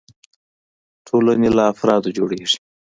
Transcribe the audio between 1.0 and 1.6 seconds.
ټولنې